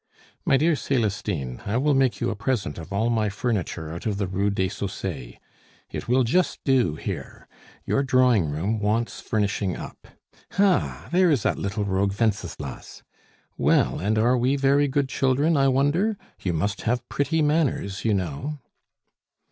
"My 0.45 0.57
dear 0.57 0.75
Celestine, 0.75 1.61
I 1.63 1.77
will 1.77 1.93
make 1.93 2.19
you 2.19 2.31
a 2.31 2.35
present 2.35 2.79
of 2.79 2.91
all 2.91 3.11
my 3.11 3.29
furniture 3.29 3.91
out 3.91 4.07
of 4.07 4.17
the 4.17 4.25
Rue 4.25 4.49
des 4.49 4.69
Saussayes; 4.69 5.35
it 5.91 6.07
will 6.07 6.23
just 6.23 6.57
do 6.63 6.95
here. 6.95 7.47
Your 7.85 8.01
drawing 8.01 8.49
room 8.49 8.79
wants 8.79 9.21
furnishing 9.21 9.75
up. 9.75 10.07
Ha! 10.53 11.07
there 11.11 11.29
is 11.29 11.43
that 11.43 11.59
little 11.59 11.85
rogue 11.85 12.19
Wenceslas. 12.19 13.03
Well, 13.59 13.99
and 13.99 14.17
are 14.17 14.39
we 14.39 14.55
very 14.55 14.87
good 14.87 15.07
children, 15.07 15.55
I 15.55 15.67
wonder? 15.67 16.17
You 16.41 16.53
must 16.53 16.81
have 16.81 17.07
pretty 17.07 17.43
manners, 17.43 18.03
you 18.03 18.15
know." 18.15 18.57